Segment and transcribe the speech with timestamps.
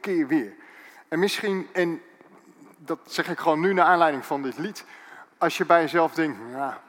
[0.00, 0.54] keer weer.
[1.08, 2.02] En misschien, en
[2.76, 4.84] dat zeg ik gewoon nu naar aanleiding van dit lied,
[5.38, 6.82] als je bij jezelf denkt, ja,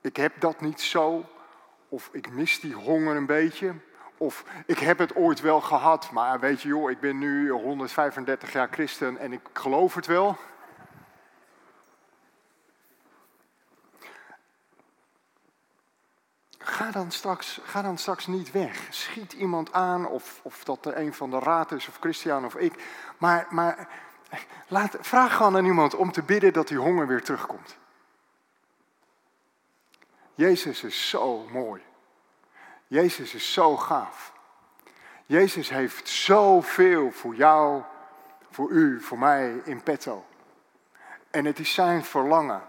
[0.00, 1.24] ik heb dat niet zo,
[1.88, 3.74] of ik mis die honger een beetje,
[4.16, 8.52] of ik heb het ooit wel gehad, maar weet je joh, ik ben nu 135
[8.52, 10.38] jaar christen en ik geloof het wel.
[16.82, 18.86] Ga dan straks, ga dan straks niet weg.
[18.90, 22.54] Schiet iemand aan, of, of dat er een van de raad is, of Christian of
[22.54, 22.84] ik.
[23.18, 23.88] Maar, maar
[24.68, 27.76] laat, vraag gewoon aan iemand om te bidden dat die honger weer terugkomt.
[30.34, 31.82] Jezus is zo mooi.
[32.86, 34.32] Jezus is zo gaaf.
[35.26, 37.82] Jezus heeft zoveel voor jou,
[38.50, 40.24] voor u, voor mij in petto.
[41.30, 42.62] En het is zijn verlangen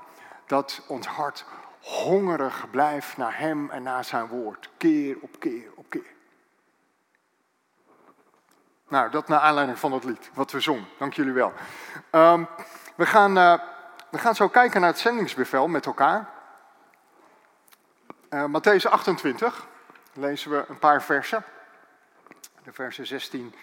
[0.46, 1.46] dat ons hart
[1.84, 4.70] hongerig blijft naar Hem en naar Zijn woord.
[4.78, 6.12] Keer op keer op keer.
[8.88, 10.88] Nou, dat naar aanleiding van het lied, wat we zongen.
[10.98, 11.54] Dank jullie wel.
[12.12, 12.48] Um,
[12.96, 13.60] we, gaan, uh,
[14.10, 16.30] we gaan zo kijken naar het zendingsbevel met elkaar.
[18.30, 19.68] Uh, Matthäus 28
[20.14, 21.44] lezen we een paar versen.
[22.64, 23.56] De versen 16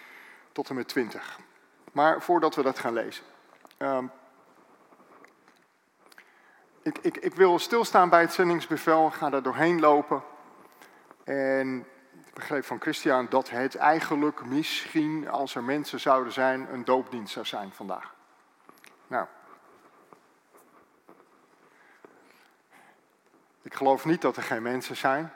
[0.53, 1.39] tot en met 20.
[1.93, 3.25] Maar voordat we dat gaan lezen.
[3.79, 4.11] Um,
[6.83, 10.23] ik, ik, ik, wil stilstaan bij het zendingsbevel, ga daar doorheen lopen.
[11.25, 11.87] En
[12.27, 17.33] ik begreep van Christian dat het eigenlijk misschien, als er mensen zouden zijn, een doopdienst
[17.33, 18.15] zou zijn vandaag.
[19.07, 19.27] Nou.
[23.63, 25.33] Ik geloof niet dat er geen mensen zijn.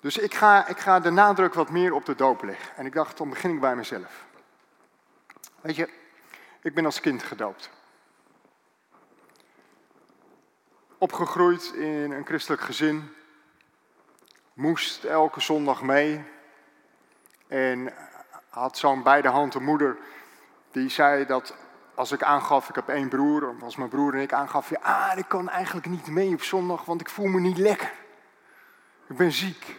[0.00, 2.76] Dus ik ga, ik ga de nadruk wat meer op de doop leggen.
[2.76, 4.26] En ik dacht, dan begin ik bij mezelf.
[5.60, 5.88] Weet je,
[6.62, 7.70] ik ben als kind gedoopt.
[11.02, 13.14] Opgegroeid in een christelijk gezin.
[14.52, 16.24] Moest elke zondag mee.
[17.46, 17.92] En
[18.48, 19.96] had zo'n beide handen moeder
[20.70, 21.54] die zei dat
[21.94, 25.18] als ik aangaf, ik heb één broer, als mijn broer en ik aangaf, ja, ah,
[25.18, 27.92] ik kan eigenlijk niet mee op zondag, want ik voel me niet lekker.
[29.08, 29.76] Ik ben ziek.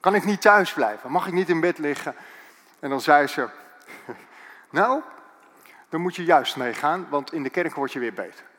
[0.00, 1.10] Kan ik niet thuis blijven?
[1.10, 2.14] Mag ik niet in bed liggen?
[2.78, 3.48] En dan zei ze,
[4.70, 5.00] nou,
[5.88, 8.49] dan moet je juist meegaan, want in de kerk word je weer beter.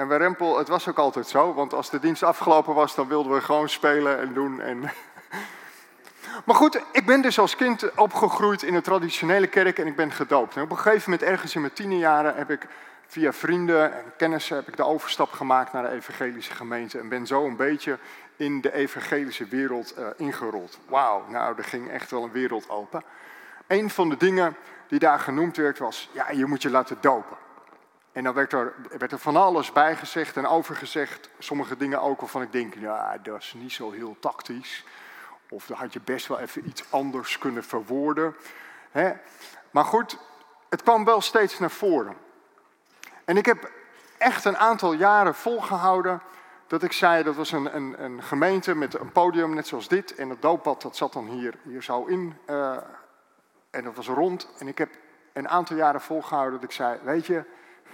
[0.00, 3.08] En bij Rempel, het was ook altijd zo, want als de dienst afgelopen was, dan
[3.08, 4.60] wilden we gewoon spelen en doen.
[4.60, 4.80] En
[6.46, 10.12] maar goed, ik ben dus als kind opgegroeid in een traditionele kerk en ik ben
[10.12, 10.56] gedoopt.
[10.56, 12.66] En op een gegeven moment, ergens in mijn tienerjaren, heb ik
[13.06, 16.98] via vrienden en kennissen heb ik de overstap gemaakt naar de evangelische gemeente.
[16.98, 17.98] En ben zo een beetje
[18.36, 20.78] in de evangelische wereld uh, ingerold.
[20.88, 23.02] Wauw, nou, er ging echt wel een wereld open.
[23.66, 24.56] Een van de dingen
[24.88, 27.36] die daar genoemd werd was, ja, je moet je laten dopen.
[28.12, 31.30] En dan werd er, werd er van alles bij gezegd en overgezegd.
[31.38, 34.84] Sommige dingen ook waarvan ik denk, ja, dat is niet zo heel tactisch.
[35.48, 38.36] Of dan had je best wel even iets anders kunnen verwoorden.
[38.90, 39.12] Hè?
[39.70, 40.18] Maar goed,
[40.68, 42.16] het kwam wel steeds naar voren.
[43.24, 43.70] En ik heb
[44.18, 46.22] echt een aantal jaren volgehouden
[46.66, 50.14] dat ik zei, dat was een, een, een, gemeente met een podium net zoals dit.
[50.14, 52.36] En het doopbad dat zat dan hier, hier zo in.
[52.46, 52.76] Uh,
[53.70, 54.48] en dat was rond.
[54.58, 54.90] En ik heb
[55.32, 57.44] een aantal jaren volgehouden dat ik zei, weet je,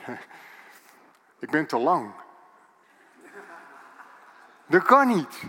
[1.45, 2.13] ik ben te lang.
[4.67, 5.43] Dat kan niet.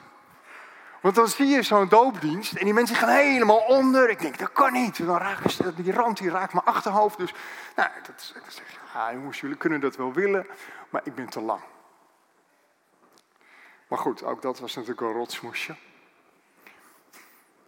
[1.02, 4.10] Want dan zie je zo'n doopdienst en die mensen gaan helemaal onder.
[4.10, 5.06] Ik denk, dat kan niet.
[5.06, 7.18] Dan raken die rand die raakt mijn achterhoofd.
[7.18, 7.34] Dus
[7.76, 10.48] nou, dat, dat zeg je, jongens, jullie kunnen dat wel willen,
[10.90, 11.62] maar ik ben te lang.
[13.88, 15.76] Maar goed, ook dat was natuurlijk een rotsmoesje.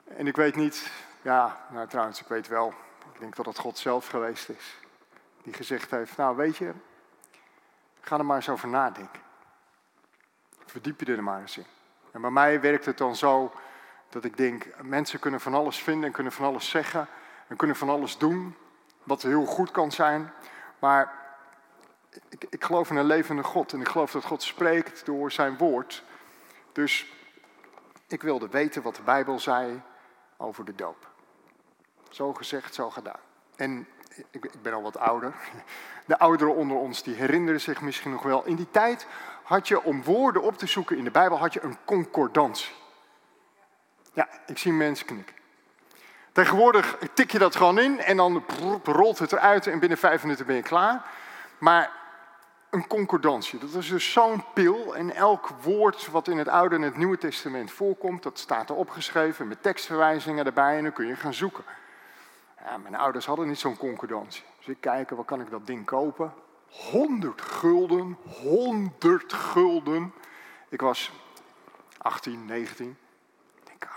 [0.04, 2.74] En ik weet niet, ja, nou trouwens, ik weet wel,
[3.14, 4.78] ik denk dat het God zelf geweest is.
[5.50, 6.74] Die gezegd heeft, nou weet je,
[8.02, 9.22] ga er maar eens over nadenken.
[10.66, 11.66] Verdiep je er maar eens in.
[12.12, 13.52] En bij mij werkt het dan zo
[14.10, 17.08] dat ik denk, mensen kunnen van alles vinden en kunnen van alles zeggen
[17.48, 18.56] en kunnen van alles doen,
[19.04, 20.34] wat heel goed kan zijn.
[20.80, 21.14] Maar
[22.30, 25.58] ik, ik geloof in een levende God en ik geloof dat God spreekt door zijn
[25.58, 26.04] woord.
[26.72, 27.14] Dus
[28.08, 29.82] ik wilde weten wat de Bijbel zei
[30.38, 31.10] over de doop.
[32.10, 33.20] Zo gezegd, zo gedaan.
[33.56, 33.88] En
[34.32, 35.34] ik, ik, ben al wat ouder.
[36.06, 38.46] De ouderen onder ons die herinneren zich misschien nog wel.
[38.46, 39.08] In die tijd
[39.44, 42.76] had je om woorden op te zoeken in de Bijbel had je een concordantie.
[44.14, 45.36] Ja, ik zie mensen knikken.
[46.32, 48.44] Tegenwoordig tik je dat gewoon in en dan
[48.84, 51.06] rolt het eruit en binnen vijf minuten ben je klaar.
[51.58, 51.92] Maar
[52.70, 56.82] een concordantie, dat is dus zo'n pil en elk woord wat in het Oude en
[56.82, 61.16] het Nieuwe Testament voorkomt, dat staat er opgeschreven met tekstverwijzingen erbij en dan kun je
[61.16, 61.64] gaan zoeken.
[62.82, 64.44] Mijn ouders hadden niet zo'n concordantie.
[64.58, 66.34] Dus ik kijk, wat kan ik dat ding kopen?
[66.70, 70.14] 100 gulden, 100 gulden.
[70.70, 71.12] Ik was
[71.98, 72.98] 18, 19.
[73.74, 73.90] Ik ah.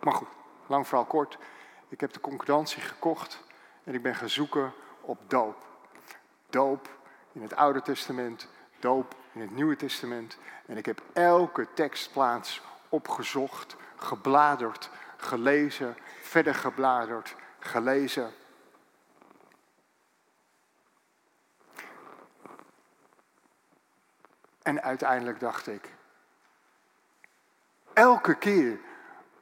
[0.00, 0.28] Maar goed,
[0.66, 1.38] lang verhaal kort.
[1.88, 3.44] Ik heb de concordantie gekocht
[3.84, 5.56] en ik ben gaan zoeken op doop.
[6.50, 6.88] Doop
[7.32, 8.48] in het Oude Testament,
[8.78, 10.38] doop in het Nieuwe Testament.
[10.66, 14.90] En ik heb elke tekstplaats opgezocht, gebladerd,
[15.22, 18.32] gelezen, verder gebladerd, gelezen.
[24.62, 25.94] En uiteindelijk dacht ik,
[27.92, 28.80] elke keer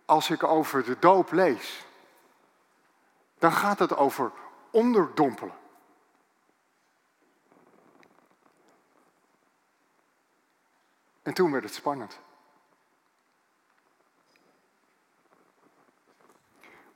[0.04, 1.86] als ik over de doop lees,
[3.38, 4.32] dan gaat het over
[4.70, 5.58] onderdompelen.
[11.22, 12.20] En toen werd het spannend.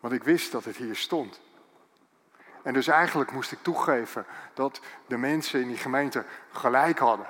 [0.05, 1.41] Want ik wist dat het hier stond.
[2.62, 7.27] En dus eigenlijk moest ik toegeven dat de mensen in die gemeente gelijk hadden.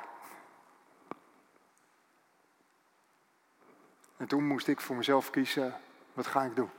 [4.17, 5.81] En toen moest ik voor mezelf kiezen,
[6.13, 6.71] wat ga ik doen?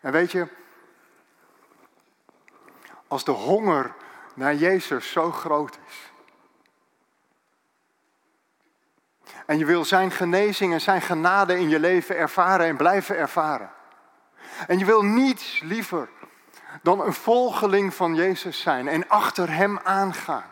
[0.00, 0.48] En weet je,
[3.06, 3.94] als de honger
[4.34, 6.09] naar Jezus zo groot is.
[9.50, 13.70] En je wil zijn genezing en zijn genade in je leven ervaren en blijven ervaren.
[14.66, 16.08] En je wil niets liever
[16.82, 20.50] dan een volgeling van Jezus zijn en achter Hem aangaan.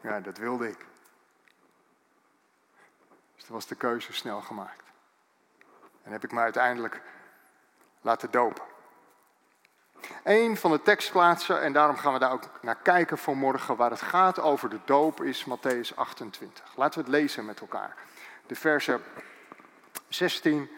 [0.00, 0.86] Ja, dat wilde ik.
[3.34, 4.84] Dus toen was de keuze snel gemaakt.
[6.02, 7.02] En heb ik me uiteindelijk
[8.00, 8.64] laten dopen.
[10.24, 14.02] Een van de tekstplaatsen, en daarom gaan we daar ook naar kijken vanmorgen, waar het
[14.02, 16.64] gaat over de doop, is Matthäus 28.
[16.76, 17.96] Laten we het lezen met elkaar.
[18.46, 19.02] De versen
[20.08, 20.70] 16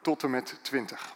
[0.00, 1.14] tot en met 20.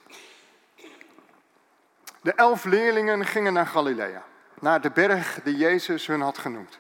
[2.21, 4.23] De elf leerlingen gingen naar Galilea,
[4.61, 6.79] naar de berg die Jezus hun had genoemd.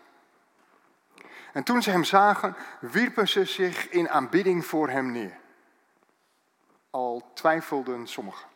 [1.52, 5.38] En toen ze hem zagen, wierpen ze zich in aanbidding voor hem neer.
[6.90, 8.55] Al twijfelden sommigen.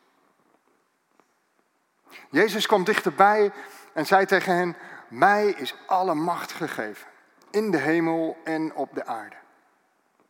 [2.29, 3.53] Jezus kwam dichterbij
[3.93, 4.77] en zei tegen hen:
[5.09, 7.07] Mij is alle macht gegeven,
[7.51, 9.37] in de hemel en op de aarde.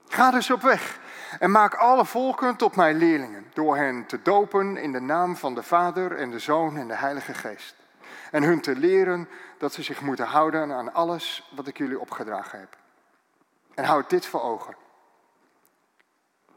[0.09, 0.99] Ga dus op weg
[1.39, 5.55] en maak alle volken tot mijn leerlingen, door hen te dopen in de naam van
[5.55, 7.77] de Vader en de Zoon en de Heilige Geest.
[8.31, 9.29] En hun te leren
[9.59, 12.77] dat ze zich moeten houden aan alles wat ik jullie opgedragen heb.
[13.75, 14.75] En houd dit voor ogen.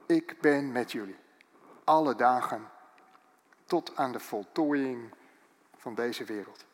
[0.06, 1.20] Ik ben met jullie
[1.84, 2.70] alle dagen
[3.74, 5.14] tot aan de voltooiing
[5.78, 6.66] van deze wereld.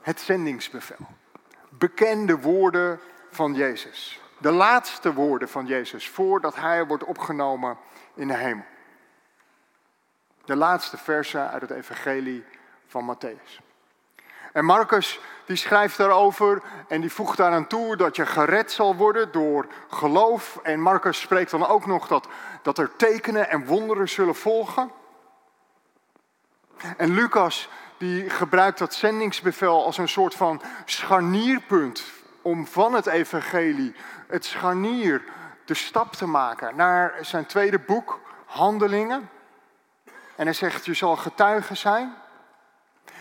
[0.00, 1.06] Het zendingsbevel.
[1.68, 3.00] Bekende woorden
[3.30, 4.20] van Jezus.
[4.38, 7.78] De laatste woorden van Jezus voordat hij wordt opgenomen
[8.14, 8.64] in de hemel.
[10.44, 12.44] De laatste versen uit het evangelie
[12.86, 13.67] van Matthäus.
[14.52, 19.32] En Marcus die schrijft daarover en die voegt daaraan toe dat je gered zal worden
[19.32, 20.58] door geloof.
[20.62, 22.28] En Marcus spreekt dan ook nog dat,
[22.62, 24.90] dat er tekenen en wonderen zullen volgen.
[26.96, 27.68] En Lucas
[27.98, 32.04] die gebruikt dat zendingsbevel als een soort van scharnierpunt
[32.42, 33.94] om van het evangelie,
[34.26, 35.22] het scharnier,
[35.64, 39.30] de stap te maken naar zijn tweede boek, Handelingen.
[40.36, 42.14] En hij zegt, je zal getuige zijn.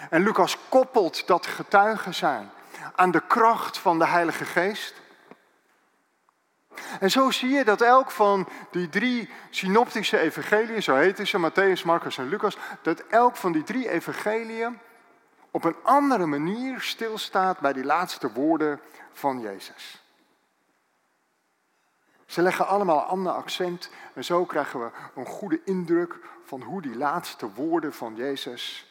[0.10, 2.50] En Lucas koppelt dat getuigen zijn
[2.96, 4.94] aan de kracht van de Heilige Geest.
[7.00, 11.86] En zo zie je dat elk van die drie synoptische evangeliën, zo heten ze, Matthäus,
[11.86, 14.80] Marcus en Lucas, dat elk van die drie evangeliën
[15.52, 18.80] op een andere manier stilstaat bij die laatste woorden
[19.14, 20.04] van Jezus.
[22.26, 26.82] Ze leggen allemaal een ander accent en zo krijgen we een goede indruk van hoe
[26.82, 28.87] die laatste woorden van Jezus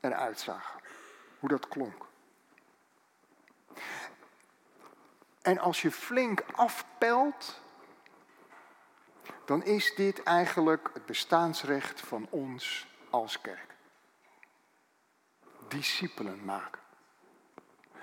[0.00, 0.80] eruit zagen.
[1.38, 2.06] Hoe dat klonk.
[5.42, 7.60] En als je flink afpelt,
[9.44, 13.74] dan is dit eigenlijk het bestaansrecht van ons als kerk.
[15.68, 16.82] Discipelen maken.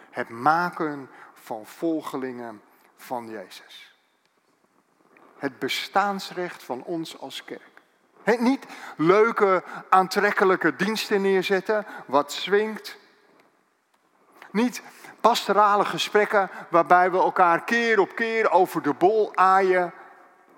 [0.10, 2.62] Het maken van volgelingen
[2.96, 3.96] van Jezus.
[5.38, 7.77] Het bestaansrecht van ons als kerk
[8.36, 8.66] niet
[8.98, 12.98] leuke, aantrekkelijke diensten neerzetten, wat swingt.
[14.52, 14.82] Niet
[15.22, 19.94] pastorale gesprekken waarbij we elkaar keer op keer over de bol aaien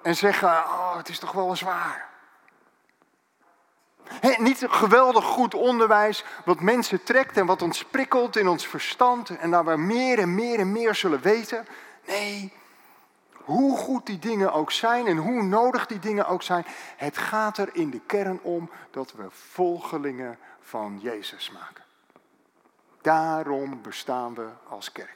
[0.02, 2.08] en zeggen, oh, het is toch wel zwaar.
[4.04, 9.30] He, niet geweldig goed onderwijs wat mensen trekt en wat ons prikkelt in ons verstand
[9.30, 11.68] en daar we meer en meer en meer zullen weten.
[12.08, 12.54] Nee,
[13.50, 16.66] hoe goed die dingen ook zijn en hoe nodig die dingen ook zijn,
[16.98, 21.84] het gaat er in de kern om dat we volgelingen van Jezus maken.
[23.02, 25.16] Daarom bestaan we als kerk.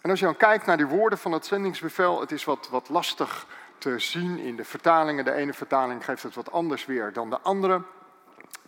[0.00, 2.88] En als je dan kijkt naar die woorden van het zendingsbevel, het is wat, wat
[2.88, 3.46] lastig
[3.78, 5.24] te zien in de vertalingen.
[5.24, 7.82] De ene vertaling geeft het wat anders weer dan de andere.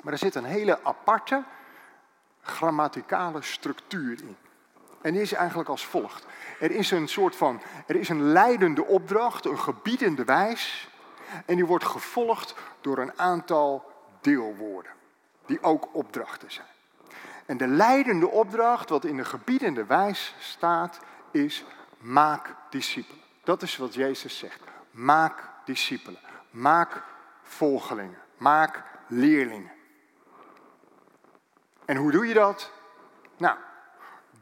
[0.02, 1.44] Maar er zit een hele aparte
[2.42, 4.36] grammaticale structuur in.
[5.00, 6.26] En die is eigenlijk als volgt.
[6.60, 10.88] Er is een soort van, er is een leidende opdracht, een gebiedende wijs.
[11.46, 14.92] En die wordt gevolgd door een aantal deelwoorden,
[15.46, 16.66] die ook opdrachten zijn.
[17.46, 21.64] En de leidende opdracht, wat in de gebiedende wijs staat, is
[21.98, 23.22] maak discipelen.
[23.44, 24.60] Dat is wat Jezus zegt.
[24.90, 26.20] Maak discipelen.
[26.50, 27.02] Maak
[27.42, 28.18] volgelingen.
[28.36, 29.72] Maak leerlingen.
[31.84, 32.70] En hoe doe je dat?
[33.36, 33.56] Nou,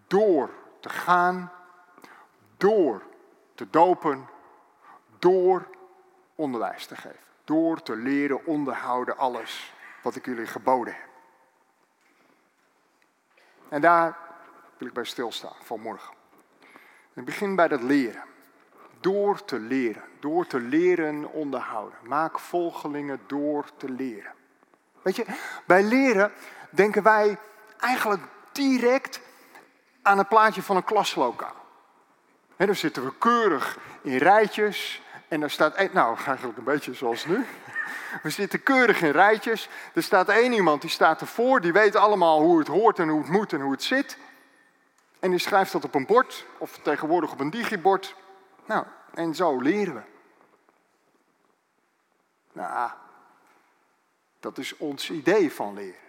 [0.08, 0.50] door
[0.80, 1.52] te gaan,
[2.56, 3.02] door
[3.54, 4.28] te dopen,
[5.18, 5.68] door
[6.34, 7.26] onderwijs te geven.
[7.44, 11.08] Door te leren onderhouden alles wat ik jullie geboden heb.
[13.68, 14.16] En daar
[14.78, 16.14] wil ik bij stilstaan vanmorgen.
[17.14, 18.22] Ik begin bij dat leren.
[19.00, 20.02] Door te leren.
[20.20, 21.98] Door te leren onderhouden.
[22.02, 24.32] Maak volgelingen door te leren.
[25.02, 25.24] Weet je,
[25.66, 26.32] bij leren
[26.70, 27.38] denken wij
[27.78, 28.22] eigenlijk
[28.52, 29.20] direct
[30.02, 31.56] aan het plaatje van een klaslokaal.
[32.56, 37.24] He, dan zitten we keurig in rijtjes en daar staat, nou eigenlijk een beetje zoals
[37.24, 37.46] nu.
[38.22, 39.68] We zitten keurig in rijtjes.
[39.94, 43.20] Er staat één iemand die staat ervoor, die weet allemaal hoe het hoort en hoe
[43.20, 44.18] het moet en hoe het zit.
[45.20, 48.14] En die schrijft dat op een bord, of tegenwoordig op een digibord.
[48.64, 50.02] Nou, en zo leren we.
[52.52, 52.90] Nou,
[54.40, 56.00] dat is ons idee van leren.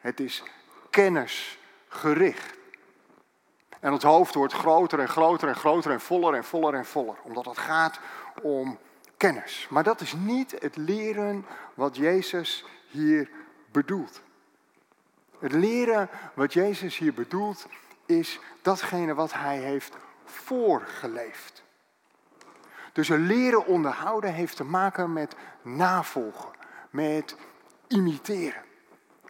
[0.00, 0.42] Het is
[0.90, 2.58] kennisgericht.
[3.80, 7.16] En het hoofd wordt groter en groter en groter en voller en voller en voller.
[7.22, 8.00] Omdat het gaat
[8.42, 8.78] om
[9.16, 9.66] kennis.
[9.70, 13.30] Maar dat is niet het leren wat Jezus hier
[13.72, 14.22] bedoelt.
[15.38, 17.66] Het leren wat Jezus hier bedoelt
[18.06, 21.62] is datgene wat hij heeft voorgeleefd.
[22.92, 26.50] Dus een leren onderhouden heeft te maken met navolgen,
[26.90, 27.36] met
[27.88, 28.62] imiteren,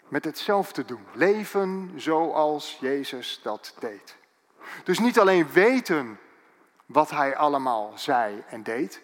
[0.09, 1.05] met hetzelfde doen.
[1.13, 4.19] Leven zoals Jezus dat deed.
[4.85, 6.21] Dus niet alleen weten
[6.87, 9.03] wat hij allemaal zei en deed.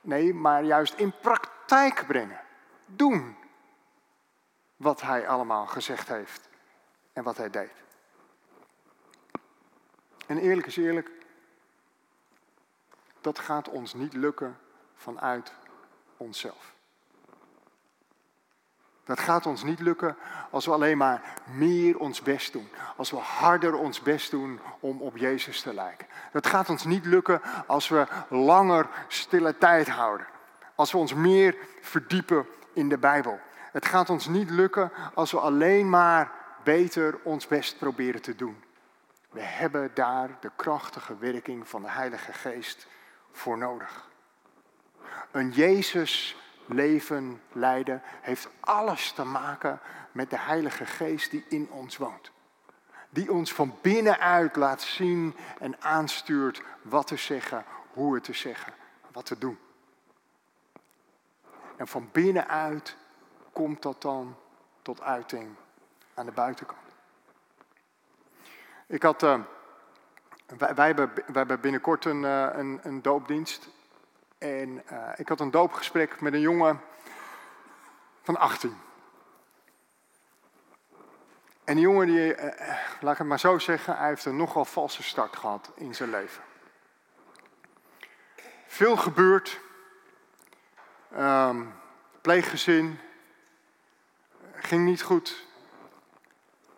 [0.00, 2.40] Nee, maar juist in praktijk brengen.
[2.86, 3.36] Doen
[4.76, 6.48] wat hij allemaal gezegd heeft
[7.12, 7.72] en wat hij deed.
[10.26, 11.10] En eerlijk is eerlijk,
[13.20, 14.58] dat gaat ons niet lukken
[14.94, 15.52] vanuit
[16.16, 16.75] onszelf.
[19.06, 20.16] Dat gaat ons niet lukken
[20.50, 22.68] als we alleen maar meer ons best doen.
[22.96, 26.06] Als we harder ons best doen om op Jezus te lijken.
[26.32, 30.26] Dat gaat ons niet lukken als we langer stille tijd houden.
[30.74, 33.40] Als we ons meer verdiepen in de Bijbel.
[33.72, 36.32] Het gaat ons niet lukken als we alleen maar
[36.64, 38.64] beter ons best proberen te doen.
[39.30, 42.86] We hebben daar de krachtige werking van de Heilige Geest
[43.32, 44.08] voor nodig.
[45.30, 49.80] Een Jezus leven leiden heeft alles te maken
[50.12, 52.30] met de Heilige Geest die in ons woont.
[53.10, 58.72] Die ons van binnenuit laat zien en aanstuurt wat te zeggen, hoe het te zeggen,
[59.12, 59.58] wat te doen.
[61.76, 62.96] En van binnenuit
[63.52, 64.36] komt dat dan
[64.82, 65.54] tot uiting
[66.14, 66.80] aan de buitenkant.
[68.86, 69.40] Ik had, uh,
[70.58, 73.68] wij, hebben, wij, hebben, binnenkort een, uh, een, een doopdienst.
[74.38, 76.80] En uh, ik had een doopgesprek met een jongen
[78.22, 78.76] van 18.
[81.64, 82.34] En die jongen, die,
[83.00, 86.10] laat ik het maar zo zeggen, hij heeft een nogal valse start gehad in zijn
[86.10, 86.42] leven.
[88.66, 89.60] Veel gebeurd.
[91.18, 91.74] Um,
[92.20, 92.98] pleeggezin.
[94.54, 95.46] Ging niet goed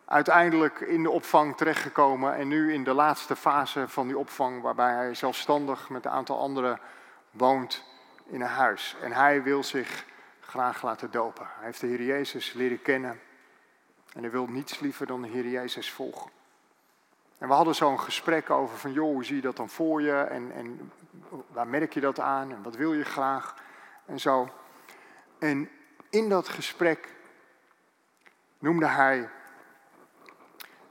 [0.08, 4.92] uiteindelijk in de opvang terechtgekomen en nu in de laatste fase van die opvang, waarbij
[4.92, 6.80] hij zelfstandig met een aantal anderen
[7.38, 7.84] woont
[8.26, 8.96] in een huis.
[9.02, 10.04] En hij wil zich
[10.40, 11.46] graag laten dopen.
[11.56, 13.20] Hij heeft de Heer Jezus leren kennen
[14.12, 16.30] en hij wil niets liever dan de Heer Jezus volgen.
[17.38, 20.20] En we hadden zo'n gesprek over van, joh, hoe zie je dat dan voor je
[20.20, 20.92] en, en
[21.48, 23.54] waar merk je dat aan en wat wil je graag
[24.06, 24.48] en zo.
[25.38, 25.70] En
[26.10, 27.14] in dat gesprek
[28.58, 29.28] noemde hij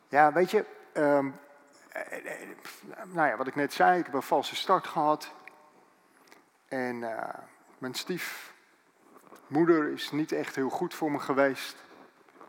[0.09, 1.35] ja, weet je, um,
[3.03, 5.31] nou ja, wat ik net zei, ik heb een valse start gehad.
[6.67, 7.29] En uh,
[7.77, 11.75] mijn stiefmoeder is niet echt heel goed voor me geweest.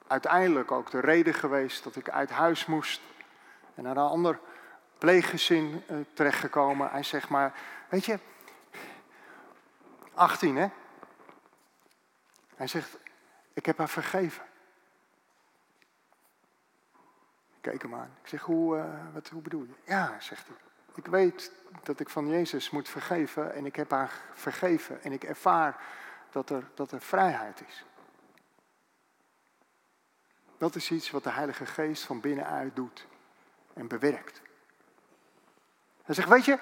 [0.06, 3.00] Uiteindelijk ook de reden geweest dat ik uit huis moest
[3.74, 4.40] en naar een ander
[4.98, 6.90] pleeggezin uh, terechtgekomen.
[6.90, 7.58] Hij zegt maar,
[7.88, 8.18] weet je,
[10.14, 10.68] 18 hè?
[12.56, 12.98] Hij zegt,
[13.52, 14.42] ik heb haar vergeven.
[17.54, 18.16] Ik keek hem aan.
[18.22, 19.74] Ik zeg, hoe, uh, wat, hoe bedoel je?
[19.84, 20.56] Ja, zegt hij.
[20.94, 21.52] Ik weet
[21.82, 25.76] dat ik van Jezus moet vergeven en ik heb haar vergeven en ik ervaar
[26.30, 27.84] dat er, dat er vrijheid is.
[30.58, 33.06] Dat is iets wat de Heilige Geest van binnenuit doet
[33.74, 34.40] en bewerkt.
[36.02, 36.58] Hij zegt, weet je,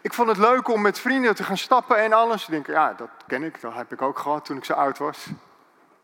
[0.00, 2.42] ik vond het leuk om met vrienden te gaan stappen en alles.
[2.42, 4.98] Ik denk, ja, dat ken ik, dat heb ik ook gehad toen ik zo oud
[4.98, 5.26] was.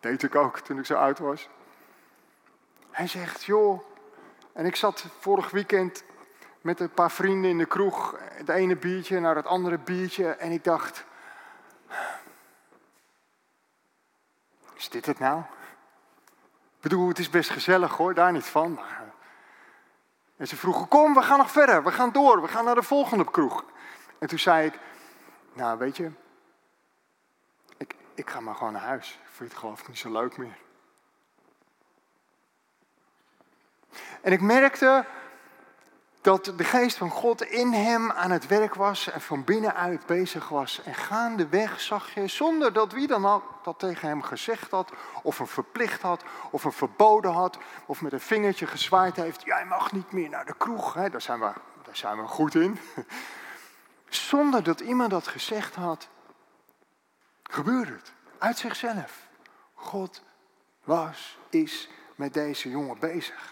[0.00, 1.49] Deed ik ook toen ik zo oud was.
[2.91, 3.83] Hij zegt, joh,
[4.52, 6.05] en ik zat vorig weekend
[6.62, 8.16] met een paar vrienden in de kroeg.
[8.19, 10.28] Het ene biertje naar het andere biertje.
[10.28, 11.04] En ik dacht,
[14.75, 15.40] is dit het nou?
[16.76, 18.81] Ik bedoel, het is best gezellig hoor, daar niet van.
[20.37, 22.83] En ze vroegen, kom, we gaan nog verder, we gaan door, we gaan naar de
[22.83, 23.64] volgende kroeg.
[24.19, 24.78] En toen zei ik,
[25.52, 26.11] nou weet je,
[27.76, 29.11] ik, ik ga maar gewoon naar huis.
[29.11, 30.57] Ik vind het geloof ik niet zo leuk meer.
[34.21, 35.04] En ik merkte
[36.23, 40.49] dat de geest van God in hem aan het werk was en van binnenuit bezig
[40.49, 40.83] was.
[40.83, 45.38] En gaandeweg zag je, zonder dat wie dan ook dat tegen hem gezegd had, of
[45.38, 49.93] een verplicht had, of een verboden had, of met een vingertje gezwaaid heeft, jij mag
[49.93, 51.11] niet meer naar de kroeg, hè?
[51.11, 51.52] Daar, zijn we,
[51.83, 52.79] daar zijn we goed in.
[54.09, 56.09] Zonder dat iemand dat gezegd had,
[57.43, 59.29] gebeurde het, uit zichzelf.
[59.75, 60.23] God
[60.85, 63.51] was, is met deze jongen bezig.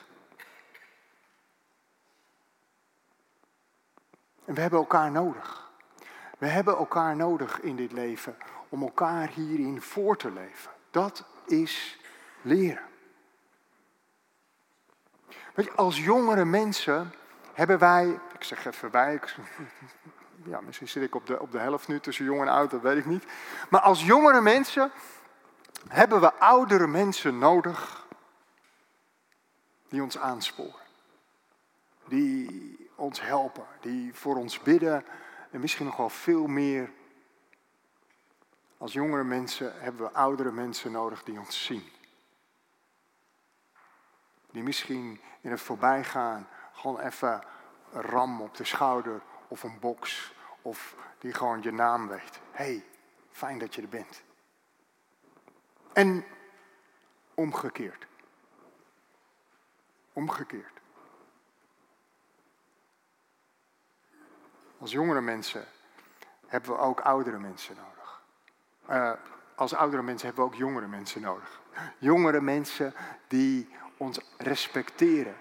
[4.50, 5.71] En we hebben elkaar nodig.
[6.38, 8.37] We hebben elkaar nodig in dit leven
[8.69, 10.71] om elkaar hierin voor te leven.
[10.90, 11.99] Dat is
[12.42, 12.83] leren.
[15.54, 17.12] Weet je, als jongere mensen
[17.52, 19.21] hebben wij, ik zeg even wij,
[20.45, 22.80] ja, misschien zit ik op de, op de helft nu tussen jong en oud, dat
[22.80, 23.25] weet ik niet.
[23.69, 24.90] Maar als jongere mensen
[25.88, 28.07] hebben we oudere mensen nodig
[29.89, 30.89] die ons aansporen.
[32.08, 32.70] Die
[33.00, 35.04] ons helpen, die voor ons bidden
[35.50, 36.93] en misschien nog wel veel meer.
[38.78, 41.82] Als jongere mensen hebben we oudere mensen nodig die ons zien.
[44.50, 47.43] Die misschien in het voorbijgaan gewoon even
[47.93, 50.32] een ram op de schouder of een box
[50.63, 52.41] of die gewoon je naam weet.
[52.50, 52.84] hey,
[53.30, 54.23] fijn dat je er bent.
[55.93, 56.25] En
[57.34, 58.06] omgekeerd.
[60.13, 60.79] Omgekeerd.
[64.80, 65.64] Als jongere mensen
[66.47, 68.23] hebben we ook oudere mensen nodig.
[68.90, 69.12] Uh,
[69.54, 71.60] als oudere mensen hebben we ook jongere mensen nodig.
[71.99, 72.95] Jongere mensen
[73.28, 75.36] die ons respecteren,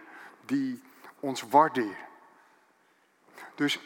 [0.46, 0.84] die
[1.20, 2.08] ons waarderen.
[3.56, 3.80] Dus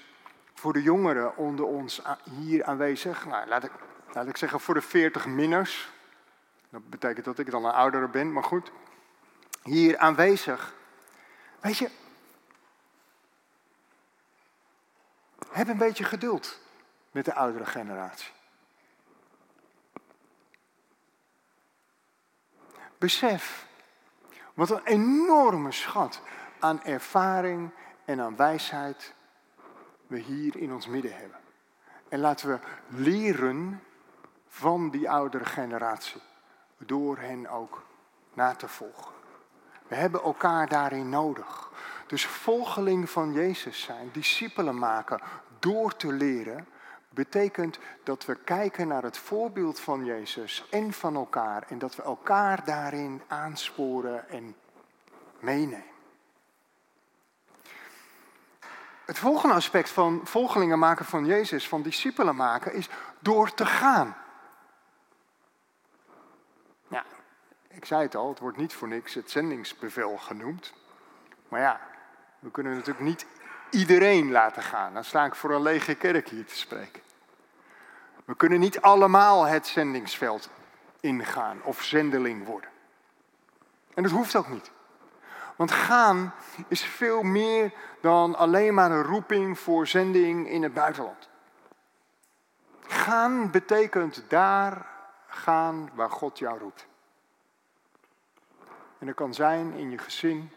[0.53, 3.71] voor de jongeren onder ons hier aanwezig, nou, laat, ik,
[4.13, 5.91] laat ik zeggen voor de 40 minners.
[6.69, 8.71] Dat betekent dat ik dan een oudere ben, maar goed.
[9.63, 10.73] Hier aanwezig.
[11.59, 11.89] Weet je,
[15.53, 16.59] Heb een beetje geduld
[17.11, 18.31] met de oudere generatie.
[22.97, 23.67] Besef
[24.53, 26.21] wat een enorme schat
[26.59, 27.71] aan ervaring
[28.05, 29.13] en aan wijsheid
[30.07, 31.39] we hier in ons midden hebben.
[32.09, 33.83] En laten we leren
[34.47, 36.21] van die oudere generatie,
[36.77, 37.83] door hen ook
[38.33, 39.13] na te volgen.
[39.87, 41.71] We hebben elkaar daarin nodig.
[42.13, 45.21] Dus volgeling van Jezus zijn, discipelen maken
[45.59, 46.67] door te leren,
[47.09, 52.03] betekent dat we kijken naar het voorbeeld van Jezus en van elkaar en dat we
[52.03, 54.55] elkaar daarin aansporen en
[55.39, 55.83] meenemen.
[59.05, 64.17] Het volgende aspect van volgelingen maken van Jezus, van discipelen maken, is door te gaan.
[66.87, 67.05] Ja,
[67.67, 70.73] ik zei het al, het wordt niet voor niks het zendingsbevel genoemd.
[71.47, 71.91] Maar ja,
[72.43, 73.25] we kunnen natuurlijk niet
[73.69, 74.93] iedereen laten gaan.
[74.93, 77.01] Dan sta ik voor een lege kerk hier te spreken.
[78.25, 80.49] We kunnen niet allemaal het zendingsveld
[80.99, 82.69] ingaan of zendeling worden.
[83.93, 84.71] En dat hoeft ook niet.
[85.55, 86.33] Want gaan
[86.67, 91.29] is veel meer dan alleen maar een roeping voor zending in het buitenland.
[92.87, 94.85] Gaan betekent daar
[95.27, 96.87] gaan waar God jou roept.
[98.99, 100.51] En dat kan zijn in je gezin,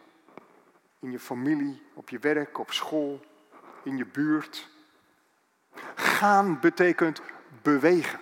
[0.98, 3.20] in je familie, op je werk, op school,
[3.82, 4.68] in je buurt.
[5.94, 7.20] Gaan betekent
[7.62, 8.20] bewegen.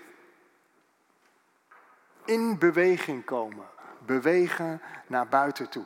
[2.25, 3.67] In beweging komen.
[3.99, 5.85] Bewegen naar buiten toe.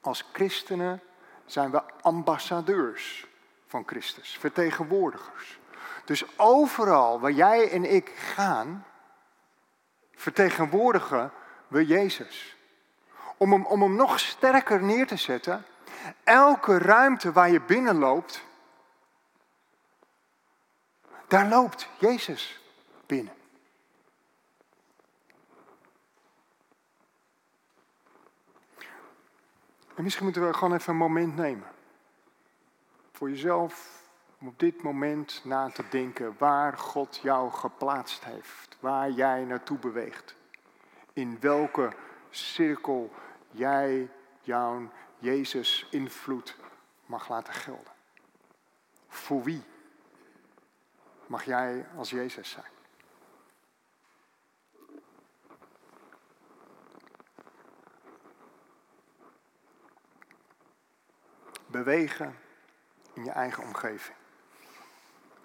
[0.00, 1.00] Als christenen
[1.44, 3.26] zijn we ambassadeurs
[3.66, 5.58] van Christus, vertegenwoordigers.
[6.04, 8.86] Dus overal waar jij en ik gaan,
[10.14, 11.32] vertegenwoordigen
[11.68, 12.56] we Jezus.
[13.36, 15.64] Om hem, om hem nog sterker neer te zetten,
[16.24, 18.44] elke ruimte waar je binnenloopt,
[21.28, 22.60] daar loopt Jezus
[23.06, 23.34] binnen.
[29.94, 31.66] En misschien moeten we gewoon even een moment nemen.
[33.12, 34.02] Voor jezelf,
[34.38, 38.76] om op dit moment na te denken waar God jou geplaatst heeft.
[38.80, 40.34] Waar jij naartoe beweegt.
[41.12, 41.92] In welke
[42.30, 43.12] cirkel
[43.50, 44.90] jij jouw
[45.22, 46.56] Jezus invloed
[47.06, 47.92] mag laten gelden.
[49.08, 49.62] Voor wie
[51.26, 52.70] mag jij als Jezus zijn?
[61.66, 62.38] Bewegen
[63.12, 64.16] in je eigen omgeving.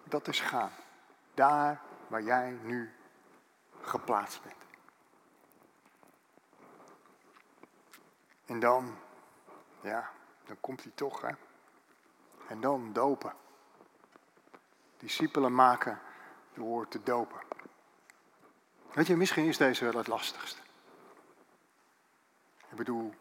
[0.03, 0.71] Dat is gaan.
[1.33, 2.93] Daar waar jij nu
[3.81, 4.55] geplaatst bent.
[8.45, 8.97] En dan,
[9.81, 10.09] ja,
[10.45, 11.31] dan komt hij toch, hè.
[12.47, 13.33] En dan dopen.
[14.97, 15.99] Discipelen maken
[16.53, 17.39] door te dopen.
[18.93, 20.61] Weet je, misschien is deze wel het lastigste.
[22.69, 23.13] Ik bedoel,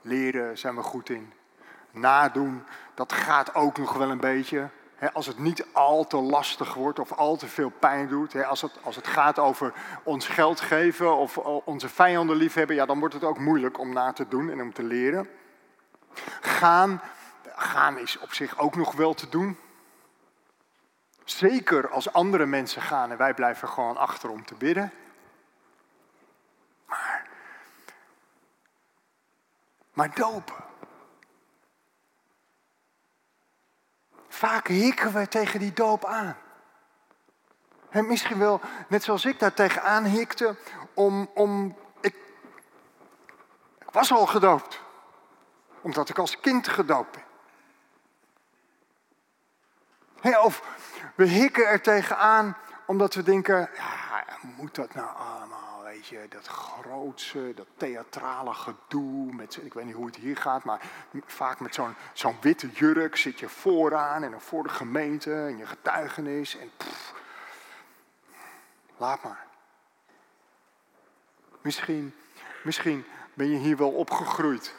[0.00, 1.32] leren zijn we goed in.
[1.90, 4.68] Nadoen, dat gaat ook nog wel een beetje.
[5.12, 8.44] als het niet al te lastig wordt of al te veel pijn doet.
[8.44, 12.98] als, het, als het gaat over ons geld geven of onze vijanden liefhebben, ja, dan
[12.98, 15.28] wordt het ook moeilijk om na te doen en om te leren.
[16.40, 17.02] Gaan,
[17.56, 19.58] gaan is op zich ook nog wel te doen.
[21.24, 24.92] Zeker als andere mensen gaan en wij blijven gewoon achter om te bidden.
[26.86, 27.28] Maar,
[29.92, 30.64] maar dopen.
[34.28, 36.36] Vaak hikken we tegen die doop aan.
[37.88, 40.56] En misschien wel, net zoals ik daar tegenaan hikte,
[40.94, 42.14] om, om ik,
[43.78, 44.84] ik was al gedoopt.
[45.86, 47.18] Omdat ik als kind gedoopt
[50.22, 50.42] ben.
[50.42, 50.62] of
[51.14, 54.24] we hikken er tegenaan omdat we denken, ja,
[54.56, 59.94] moet dat nou allemaal, weet je, dat grootse, dat theatrale gedoe, met, ik weet niet
[59.94, 60.80] hoe het hier gaat, maar
[61.26, 61.78] vaak met
[62.12, 66.70] zo'n witte jurk zit je vooraan en voor de gemeente en je getuigenis en
[68.96, 69.46] laat maar.
[71.60, 72.14] Misschien,
[72.64, 74.74] misschien ben je hier wel opgegroeid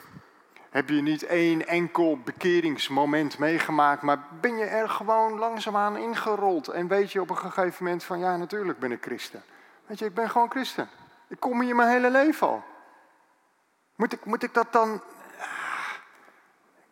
[0.77, 6.87] heb je niet één enkel bekeringsmoment meegemaakt, maar ben je er gewoon langzaamaan ingerold en
[6.87, 9.43] weet je op een gegeven moment van ja, natuurlijk ben ik christen.
[9.85, 10.89] Weet je, ik ben gewoon christen.
[11.27, 12.63] Ik kom hier mijn hele leven al.
[13.95, 15.01] Moet ik, moet ik dat dan.
[15.39, 15.93] Ah,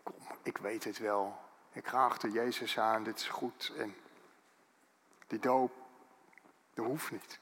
[0.04, 1.38] kom, ik weet het wel.
[1.72, 3.74] Ik ga achter Jezus aan, dit is goed.
[3.78, 3.96] En
[5.28, 5.72] die doop,
[6.74, 7.40] dat hoeft niet.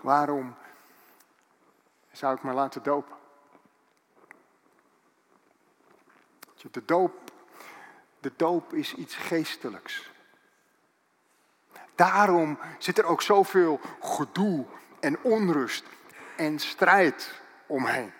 [0.00, 0.54] Waarom
[2.12, 3.16] zou ik me laten dopen?
[6.70, 7.30] De doop,
[8.20, 10.10] de doop is iets geestelijks.
[11.94, 14.64] Daarom zit er ook zoveel gedoe
[15.00, 15.84] en onrust
[16.36, 18.12] en strijd omheen.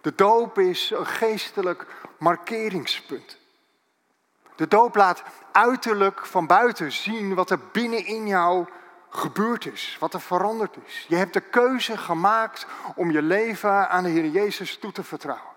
[0.00, 1.86] De doop is een geestelijk
[2.18, 3.38] markeringspunt.
[4.56, 8.66] De doop laat uiterlijk van buiten zien wat er binnenin jou
[9.08, 11.06] gebeurd is, wat er veranderd is.
[11.08, 15.48] Je hebt de keuze gemaakt om je leven aan de Heer Jezus toe te vertrouwen.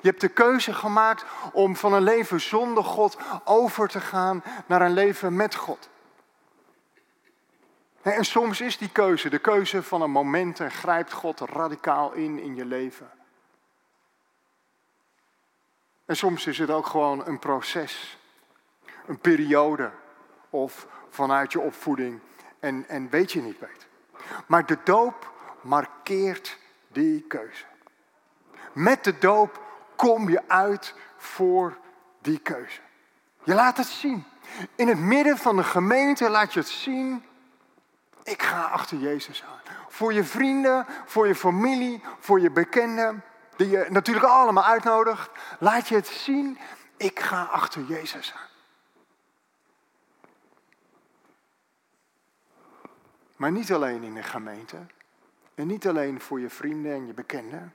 [0.00, 4.82] Je hebt de keuze gemaakt om van een leven zonder God over te gaan naar
[4.82, 5.88] een leven met God.
[8.02, 12.38] En soms is die keuze de keuze van een moment en grijpt God radicaal in
[12.38, 13.10] in je leven.
[16.04, 18.18] En soms is het ook gewoon een proces,
[19.06, 19.90] een periode
[20.50, 22.20] of vanuit je opvoeding
[22.60, 23.88] en, en weet je niet beter.
[24.46, 26.58] Maar de doop markeert
[26.88, 27.64] die keuze.
[28.72, 29.65] Met de doop
[29.96, 31.78] kom je uit voor
[32.20, 32.80] die keuze.
[33.44, 34.24] Je laat het zien.
[34.74, 37.24] In het midden van de gemeente laat je het zien.
[38.22, 39.60] Ik ga achter Jezus aan.
[39.88, 43.24] Voor je vrienden, voor je familie, voor je bekenden,
[43.56, 46.58] die je natuurlijk allemaal uitnodigt, laat je het zien.
[46.96, 48.48] Ik ga achter Jezus aan.
[53.36, 54.76] Maar niet alleen in de gemeente.
[55.54, 57.74] En niet alleen voor je vrienden en je bekenden.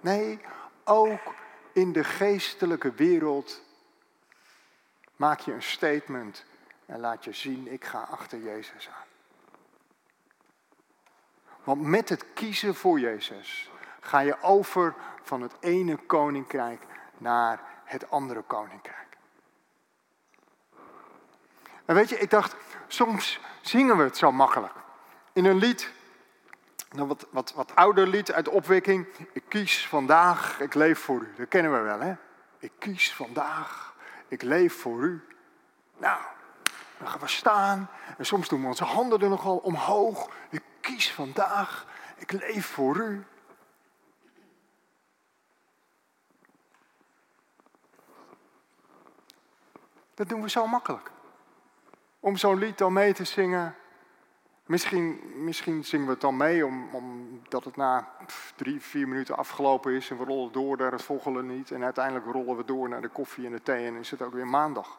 [0.00, 0.40] Nee,
[0.84, 1.34] ook
[1.72, 3.62] in de geestelijke wereld
[5.16, 6.44] maak je een statement
[6.86, 9.06] en laat je zien, ik ga achter Jezus aan.
[11.64, 16.82] Want met het kiezen voor Jezus ga je over van het ene koninkrijk
[17.18, 19.16] naar het andere koninkrijk.
[21.84, 22.56] En weet je, ik dacht,
[22.86, 24.74] soms zingen we het zo makkelijk.
[25.32, 25.92] In een lied,
[26.98, 29.06] een wat, wat, wat ouder lied uit de opwekking.
[29.32, 31.32] Ik kies vandaag, ik leef voor u.
[31.36, 32.14] Dat kennen we wel, hè?
[32.58, 33.94] Ik kies vandaag,
[34.28, 35.24] ik leef voor u.
[35.96, 36.20] Nou,
[36.98, 40.30] dan gaan we staan en soms doen we onze handen er nogal omhoog.
[40.50, 43.24] Ik kies vandaag, ik leef voor u.
[50.14, 51.10] Dat doen we zo makkelijk.
[52.20, 53.76] Om zo'n lied dan mee te zingen.
[54.72, 58.08] Misschien, misschien zingen we het dan mee omdat het na
[58.56, 61.70] drie, vier minuten afgelopen is en we rollen door naar het volgende niet.
[61.70, 64.32] En uiteindelijk rollen we door naar de koffie en de thee en is het ook
[64.32, 64.98] weer maandag.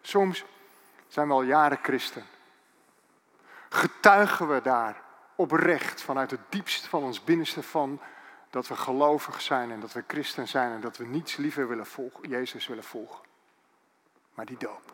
[0.00, 0.44] Soms
[1.08, 2.24] zijn we al jaren christen.
[3.68, 5.02] Getuigen we daar
[5.34, 8.00] oprecht vanuit het diepst van ons binnenste van
[8.50, 11.86] dat we gelovig zijn en dat we christen zijn en dat we niets liever willen
[11.86, 13.27] volgen, Jezus willen volgen.
[14.38, 14.92] Maar die doop,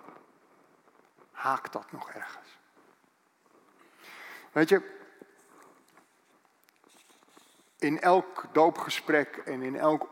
[1.31, 2.59] haakt dat nog ergens?
[4.53, 4.99] Weet je,
[7.79, 10.09] in elk doopgesprek en in elk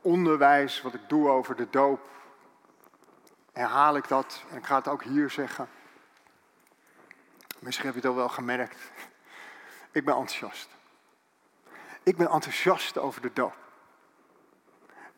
[0.00, 2.08] onderwijs wat ik doe over de doop,
[3.52, 5.68] herhaal ik dat en ik ga het ook hier zeggen.
[7.58, 8.78] Misschien heb je het al wel gemerkt.
[9.90, 10.68] Ik ben enthousiast.
[12.02, 13.67] Ik ben enthousiast over de doop.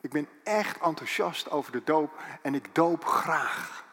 [0.01, 3.85] Ik ben echt enthousiast over de doop en ik doop graag.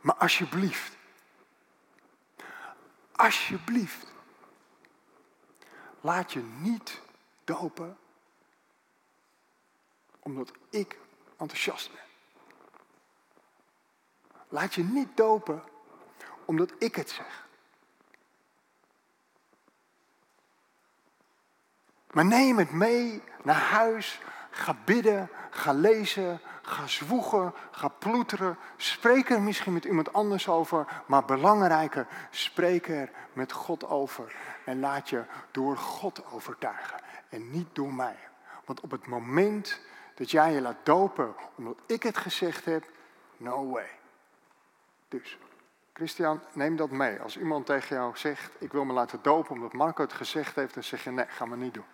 [0.00, 0.96] Maar alsjeblieft,
[3.12, 4.06] alsjeblieft,
[6.00, 7.00] laat je niet
[7.44, 7.98] dopen
[10.18, 10.98] omdat ik
[11.36, 12.00] enthousiast ben.
[14.48, 15.62] Laat je niet dopen
[16.44, 17.41] omdat ik het zeg.
[22.12, 24.20] Maar neem het mee naar huis.
[24.50, 28.58] Ga bidden, ga lezen, ga zwoegen, ga ploeteren.
[28.76, 31.02] Spreek er misschien met iemand anders over.
[31.06, 34.34] Maar belangrijker, spreek er met God over.
[34.64, 37.00] En laat je door God overtuigen.
[37.28, 38.16] En niet door mij.
[38.64, 39.80] Want op het moment
[40.14, 42.84] dat jij je laat dopen omdat ik het gezegd heb,
[43.36, 43.88] no way.
[45.08, 45.38] Dus,
[45.92, 47.20] Christian, neem dat mee.
[47.20, 50.74] Als iemand tegen jou zegt, ik wil me laten dopen omdat Marco het gezegd heeft,
[50.74, 51.84] dan zeg je nee, ga maar niet doen.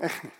[0.00, 0.32] Echt niet.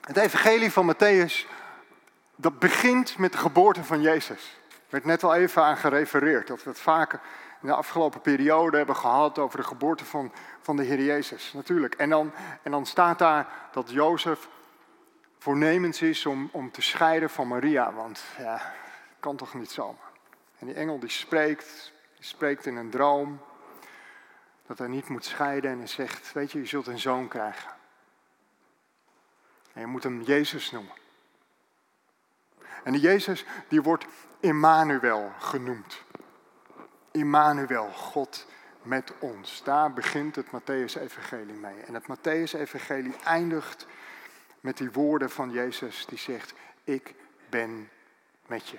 [0.00, 1.46] Het evangelie van Matthäus,
[2.36, 4.56] dat begint met de geboorte van Jezus.
[4.68, 7.20] Er werd net al even aan gerefereerd, dat we het vaker
[7.60, 11.52] in de afgelopen periode hebben gehad over de geboorte van, van de Heer Jezus.
[11.52, 11.94] Natuurlijk.
[11.94, 12.32] En dan,
[12.62, 14.48] en dan staat daar dat Jozef
[15.38, 18.72] voornemens is om, om te scheiden van Maria, want ja,
[19.20, 20.10] kan toch niet zomaar.
[20.58, 23.40] En die engel die spreekt, die spreekt in een droom
[24.68, 27.70] dat hij niet moet scheiden en hij zegt, weet je, je zult een zoon krijgen.
[29.72, 30.94] En je moet hem Jezus noemen.
[32.84, 34.06] En die Jezus, die wordt
[34.40, 36.02] Immanuel genoemd.
[37.10, 38.46] Immanuel, God
[38.82, 39.62] met ons.
[39.64, 41.80] Daar begint het Matthäus-evangelie mee.
[41.80, 43.86] En het Matthäus-evangelie eindigt
[44.60, 46.52] met die woorden van Jezus die zegt,
[46.84, 47.14] ik
[47.50, 47.90] ben
[48.46, 48.78] met je.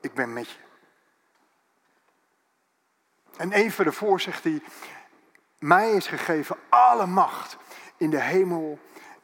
[0.00, 0.71] Ik ben met je.
[3.36, 4.62] En even ervoor zegt hij,
[5.58, 7.56] mij is gegeven alle macht
[7.96, 8.78] in de hemel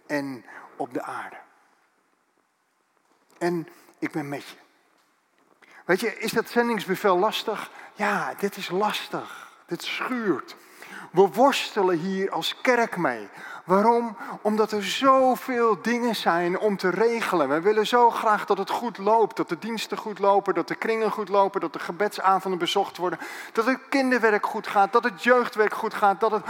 [0.07, 0.45] en
[0.77, 1.37] op de aarde.
[3.39, 3.69] En
[3.99, 4.57] ik ben met je.
[5.85, 7.71] Weet je, is dat zendingsbevel lastig?
[7.95, 9.53] Ja, dit is lastig.
[9.67, 10.57] Dit schuurt.
[11.13, 13.29] We worstelen hier als kerk mee.
[13.69, 14.17] Waarom?
[14.43, 17.49] Omdat er zoveel dingen zijn om te regelen.
[17.49, 20.75] We willen zo graag dat het goed loopt, dat de diensten goed lopen, dat de
[20.75, 23.19] kringen goed lopen, dat de gebedsavonden bezocht worden,
[23.53, 26.47] dat het kinderwerk goed gaat, dat het jeugdwerk goed gaat, dat het.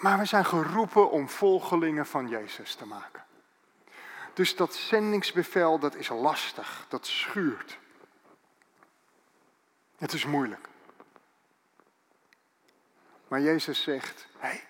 [0.00, 3.24] Maar we zijn geroepen om volgelingen van Jezus te maken.
[4.34, 7.78] Dus dat zendingsbevel, dat is lastig, dat schuurt.
[9.96, 10.70] Het is moeilijk.
[13.32, 14.64] Maar Jezus zegt, hé, hey,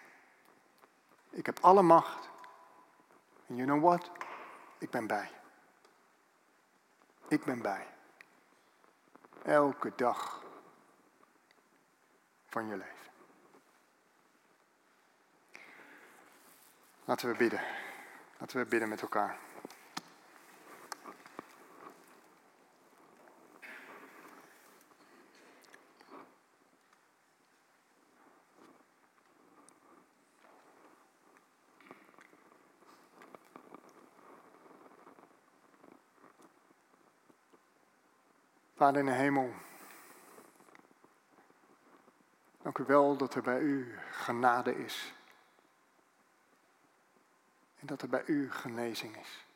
[1.30, 2.30] ik heb alle macht.
[3.46, 4.10] En you know what?
[4.78, 5.30] Ik ben bij.
[7.28, 7.86] Ik ben bij.
[9.44, 10.44] Elke dag
[12.46, 13.10] van je leven.
[17.04, 17.60] Laten we bidden.
[18.38, 19.38] Laten we bidden met elkaar.
[38.82, 39.54] Vader in de hemel,
[42.62, 45.14] dank u wel dat er bij u genade is.
[47.78, 49.46] En dat er bij u genezing is.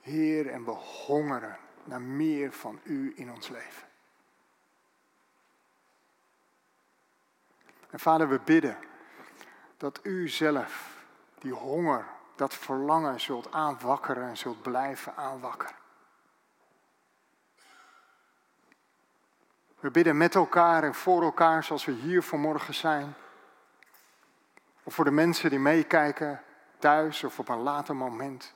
[0.00, 3.88] Heer, en we hongeren naar meer van u in ons leven.
[7.90, 8.78] En vader, we bidden
[9.76, 11.04] dat u zelf
[11.38, 15.74] die honger, dat verlangen zult aanwakkeren en zult blijven aanwakkeren.
[19.80, 23.14] We bidden met elkaar en voor elkaar zoals we hier vanmorgen zijn.
[24.82, 26.42] Of voor de mensen die meekijken
[26.78, 28.54] thuis of op een later moment.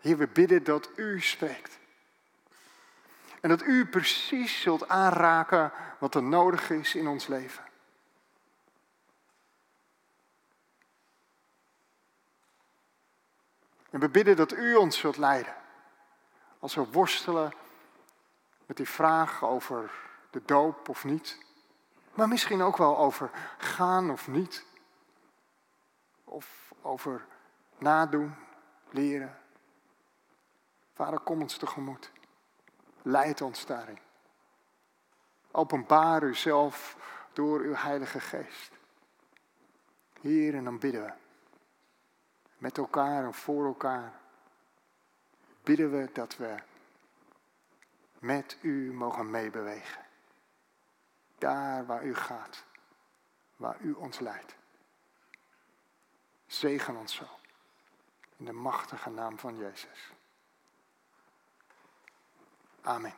[0.00, 1.78] Heer, we bidden dat u spreekt.
[3.40, 7.64] En dat u precies zult aanraken wat er nodig is in ons leven.
[13.90, 15.54] En we bidden dat u ons zult leiden.
[16.58, 17.52] Als we worstelen
[18.66, 19.90] met die vraag over
[20.30, 21.38] de doop of niet.
[22.14, 24.64] Maar misschien ook wel over gaan of niet.
[26.24, 27.26] Of over
[27.78, 28.34] nadoen,
[28.90, 29.38] leren.
[30.94, 32.10] Vader, kom ons tegemoet.
[33.02, 33.98] Leid ons daarin.
[35.50, 36.96] Openbaar uzelf
[37.32, 38.70] door uw Heilige Geest.
[40.20, 41.12] Hier en dan bidden we.
[42.60, 44.12] Met elkaar en voor elkaar.
[45.62, 46.56] Bidden we dat we
[48.18, 50.04] met u mogen meebewegen.
[51.38, 52.64] Daar waar u gaat.
[53.56, 54.54] Waar u ons leidt.
[56.46, 57.26] Zegen ons zo.
[58.36, 60.12] In de machtige naam van Jezus.
[62.82, 63.14] Amen.